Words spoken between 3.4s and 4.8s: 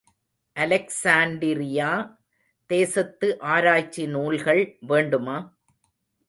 ஆராய்ச்சி நூல்கள்